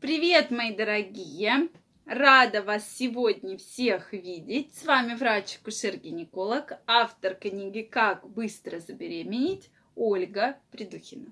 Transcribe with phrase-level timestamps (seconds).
[0.00, 1.68] Привет, мои дорогие!
[2.06, 4.74] Рада вас сегодня всех видеть.
[4.74, 11.26] С вами врач-акушер-гинеколог, автор книги «Как быстро забеременеть» Ольга Придухина.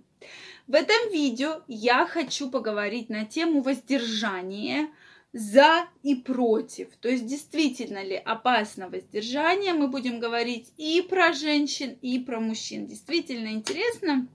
[0.67, 4.91] В этом видео я хочу поговорить на тему воздержания
[5.33, 6.95] за и против.
[7.01, 9.73] То есть действительно ли опасно воздержание.
[9.73, 12.87] Мы будем говорить и про женщин, и про мужчин.
[12.87, 14.29] Действительно интересно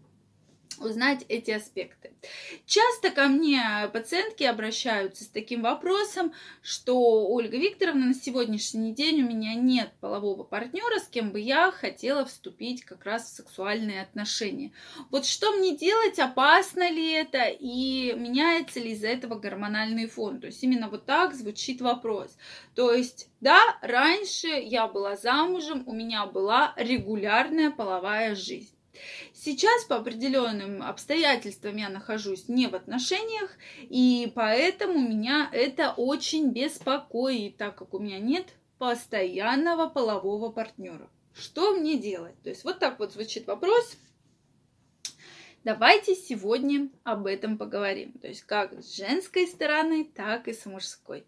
[0.80, 2.12] узнать эти аспекты.
[2.66, 3.62] Часто ко мне
[3.92, 10.44] пациентки обращаются с таким вопросом, что Ольга Викторовна, на сегодняшний день у меня нет полового
[10.44, 14.72] партнера, с кем бы я хотела вступить как раз в сексуальные отношения.
[15.12, 20.40] Вот что мне делать, опасно ли это и меняется ли из-за этого гормональный фон?
[20.40, 22.38] То есть именно вот так звучит вопрос.
[22.76, 28.73] То есть, да, раньше я была замужем, у меня была регулярная половая жизнь.
[29.34, 33.52] Сейчас по определенным обстоятельствам я нахожусь не в отношениях,
[33.82, 41.10] и поэтому меня это очень беспокоит, так как у меня нет постоянного полового партнера.
[41.34, 42.40] Что мне делать?
[42.44, 43.98] То есть вот так вот звучит вопрос.
[45.64, 48.12] Давайте сегодня об этом поговорим.
[48.14, 51.24] То есть как с женской стороны, так и с мужской.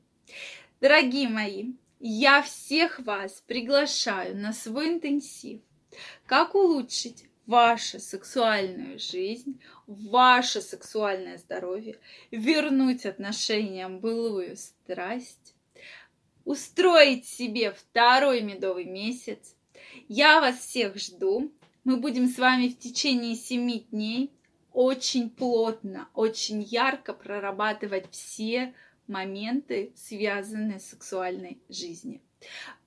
[0.82, 5.62] Дорогие мои, я всех вас приглашаю на свой интенсив.
[6.26, 11.98] Как улучшить вашу сексуальную жизнь, ваше сексуальное здоровье,
[12.32, 15.56] вернуть отношениям былую страсть,
[16.44, 19.56] устроить себе второй медовый месяц.
[20.08, 21.52] Я вас всех жду.
[21.84, 24.32] Мы будем с вами в течение семи дней
[24.74, 28.74] очень плотно, очень ярко прорабатывать все
[29.08, 32.22] моменты, связанные с сексуальной жизнью.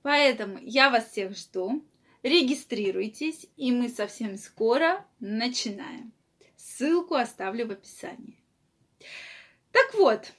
[0.01, 1.83] Поэтому я вас всех жду
[2.23, 6.11] регистрируйтесь, и мы совсем скоро начинаем.
[6.55, 8.37] Ссылку оставлю в описании.
[9.71, 10.31] Так вот,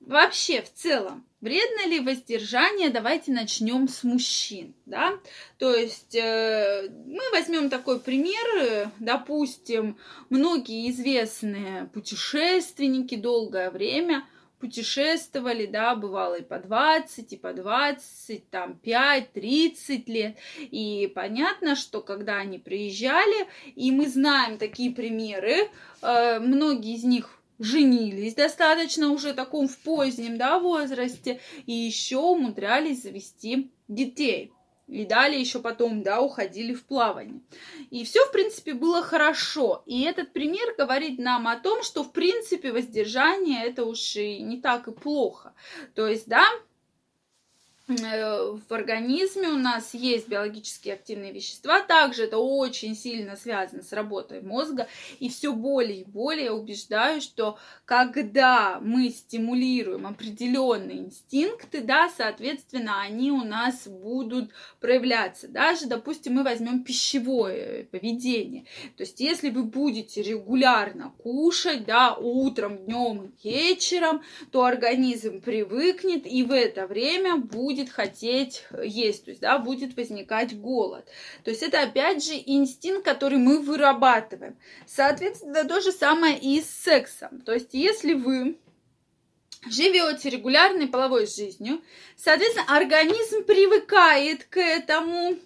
[0.00, 2.90] вообще в целом, вредно ли воздержание?
[2.90, 5.18] Давайте начнем с мужчин, да?
[5.58, 9.98] То есть э, мы возьмем такой пример, допустим,
[10.28, 14.26] многие известные путешественники долгое время–
[14.64, 20.38] путешествовали, да, бывало и по 20, и по 20, там 5, 30 лет.
[20.58, 25.68] И понятно, что когда они приезжали, и мы знаем такие примеры,
[26.00, 33.02] э, многие из них женились достаточно уже таком в позднем да, возрасте и еще умудрялись
[33.02, 34.50] завести детей.
[34.94, 37.40] И далее еще потом, да, уходили в плавание.
[37.90, 39.82] И все, в принципе, было хорошо.
[39.86, 44.60] И этот пример говорит нам о том, что, в принципе, воздержание это уж и не
[44.60, 45.52] так и плохо.
[45.96, 46.46] То есть, да,
[47.86, 54.40] в организме у нас есть биологически активные вещества, также это очень сильно связано с работой
[54.40, 54.88] мозга,
[55.20, 63.30] и все более и более убеждаю, что когда мы стимулируем определенные инстинкты, да, соответственно, они
[63.30, 64.50] у нас будут
[64.80, 65.48] проявляться.
[65.48, 68.64] Даже, допустим, мы возьмем пищевое поведение.
[68.96, 76.42] То есть, если вы будете регулярно кушать, да, утром, днем, вечером, то организм привыкнет, и
[76.44, 81.04] в это время будет будет хотеть есть, то есть, да, будет возникать голод.
[81.42, 84.56] То есть это опять же инстинкт, который мы вырабатываем.
[84.86, 87.40] Соответственно, то же самое и с сексом.
[87.40, 88.58] То есть если вы
[89.68, 91.82] живете регулярной половой жизнью,
[92.16, 95.36] соответственно, организм привыкает к этому,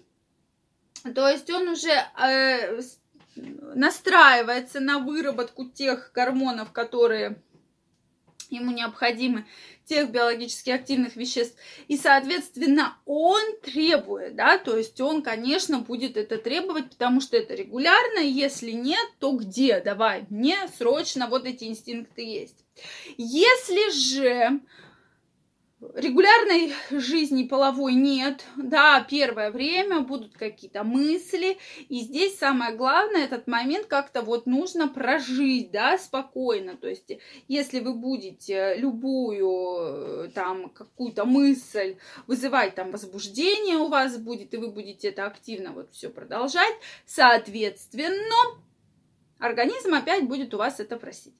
[1.15, 2.81] то есть он уже э,
[3.75, 7.41] настраивается на выработку тех гормонов, которые
[8.49, 9.45] ему необходимы
[9.85, 11.57] тех биологически активных веществ.
[11.87, 17.55] И, соответственно, он требует, да, то есть он, конечно, будет это требовать, потому что это
[17.55, 18.19] регулярно.
[18.19, 19.81] Если нет, то где?
[19.81, 22.65] Давай, мне срочно вот эти инстинкты есть.
[23.17, 24.59] Если же
[25.99, 31.57] регулярной жизни половой нет, да, первое время будут какие-то мысли,
[31.89, 37.11] и здесь самое главное, этот момент как-то вот нужно прожить, да, спокойно, то есть
[37.47, 41.97] если вы будете любую э, там какую-то мысль
[42.27, 46.73] вызывать, там возбуждение у вас будет, и вы будете это активно вот все продолжать,
[47.05, 48.61] соответственно,
[49.39, 51.33] организм опять будет у вас это просить.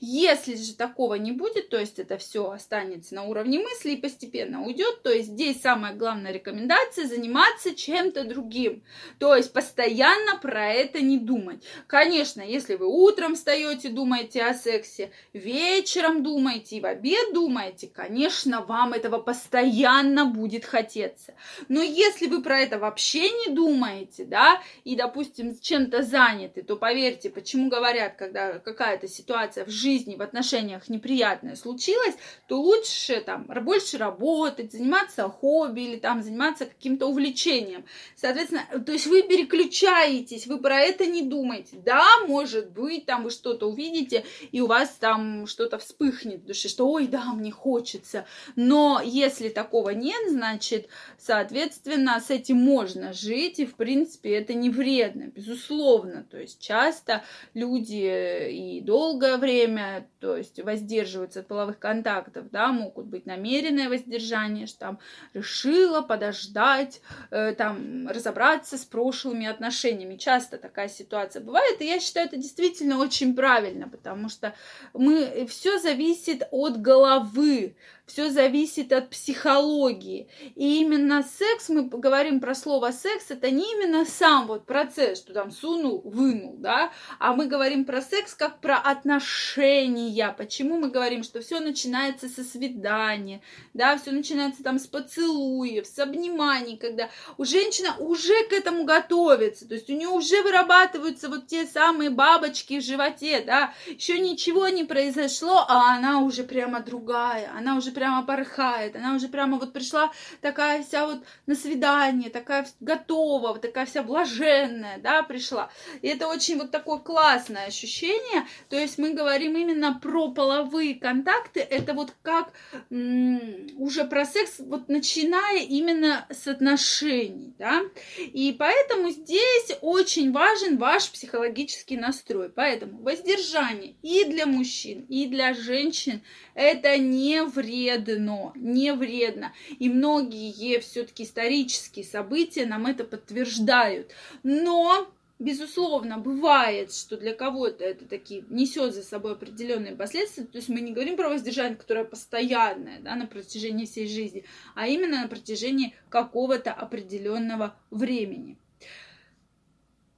[0.00, 4.64] Если же такого не будет, то есть это все останется на уровне мысли и постепенно
[4.64, 8.82] уйдет, то есть здесь самая главная рекомендация заниматься чем-то другим,
[9.18, 11.62] то есть постоянно про это не думать.
[11.86, 18.60] Конечно, если вы утром встаете, думаете о сексе, вечером думаете и в обед думаете, конечно,
[18.62, 21.34] вам этого постоянно будет хотеться.
[21.68, 27.30] Но если вы про это вообще не думаете, да, и, допустим, чем-то заняты, то поверьте,
[27.30, 32.14] почему говорят, когда какая-то ситуация ситуация в жизни, в отношениях неприятная случилась,
[32.46, 37.84] то лучше там больше работать, заниматься хобби или там заниматься каким-то увлечением.
[38.16, 41.76] Соответственно, то есть вы переключаетесь, вы про это не думаете.
[41.84, 46.68] Да, может быть, там вы что-то увидите, и у вас там что-то вспыхнет в душе,
[46.68, 48.26] что ой, да, мне хочется.
[48.56, 50.88] Но если такого нет, значит,
[51.18, 56.26] соответственно, с этим можно жить, и в принципе это не вредно, безусловно.
[56.30, 57.24] То есть часто
[57.54, 64.66] люди и долгое время, то есть воздерживаются от половых контактов, да, могут быть намеренное воздержание,
[64.66, 64.98] что там
[65.34, 70.16] решила подождать, э, там разобраться с прошлыми отношениями.
[70.16, 74.54] Часто такая ситуация бывает, и я считаю, это действительно очень правильно, потому что
[74.94, 77.76] мы все зависит от головы
[78.06, 80.28] все зависит от психологии.
[80.54, 85.32] И именно секс, мы говорим про слово секс, это не именно сам вот процесс, что
[85.32, 90.34] там сунул, вынул, да, а мы говорим про секс как про отношения.
[90.36, 93.40] Почему мы говорим, что все начинается со свидания,
[93.72, 97.08] да, все начинается там с поцелуев, с обниманий, когда
[97.38, 102.10] у женщины уже к этому готовится, то есть у нее уже вырабатываются вот те самые
[102.10, 107.92] бабочки в животе, да, еще ничего не произошло, а она уже прямо другая, она уже
[107.92, 113.86] прямо порхает, она уже прямо вот пришла такая вся вот на свидание, такая готова, такая
[113.86, 115.70] вся блаженная, да, пришла.
[116.02, 121.60] И это очень вот такое классное ощущение, то есть мы говорим именно про половые контакты,
[121.60, 122.52] это вот как
[122.90, 127.82] м- уже про секс, вот начиная именно с отношений, да,
[128.16, 135.54] и поэтому здесь очень важен ваш психологический настрой, поэтому воздержание и для мужчин, и для
[135.54, 136.22] женщин
[136.54, 137.44] это не
[137.90, 139.52] вредно, не вредно.
[139.78, 144.12] И многие все-таки исторические события нам это подтверждают.
[144.42, 145.08] Но
[145.38, 150.44] Безусловно, бывает, что для кого-то это такие несет за собой определенные последствия.
[150.44, 154.44] То есть мы не говорим про воздержание, которое постоянное да, на протяжении всей жизни,
[154.76, 158.56] а именно на протяжении какого-то определенного времени.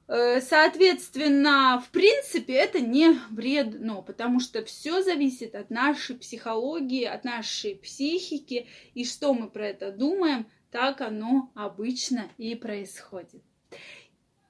[0.06, 7.25] Э, соответственно, в принципе, это не вредно, потому что все зависит от нашей психологии, от
[7.25, 13.43] нашей психики, и что мы про это думаем, так оно обычно и происходит.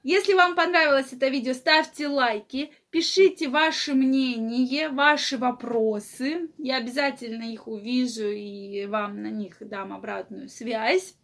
[0.03, 6.51] Если вам понравилось это видео, ставьте лайки, пишите ваше мнение, ваши вопросы.
[6.59, 11.15] Я обязательно их увижу и вам на них дам обратную связь.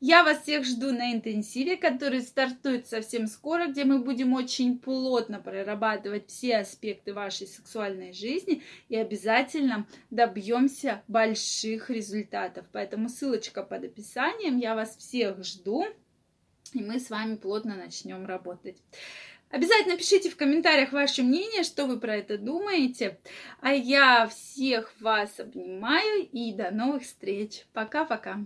[0.00, 5.40] Я вас всех жду на интенсиве, который стартует совсем скоро, где мы будем очень плотно
[5.40, 12.64] прорабатывать все аспекты вашей сексуальной жизни и обязательно добьемся больших результатов.
[12.70, 14.56] Поэтому ссылочка под описанием.
[14.58, 15.84] Я вас всех жду,
[16.74, 18.76] и мы с вами плотно начнем работать.
[19.50, 23.18] Обязательно пишите в комментариях ваше мнение, что вы про это думаете.
[23.60, 27.64] А я всех вас обнимаю и до новых встреч.
[27.72, 28.44] Пока-пока.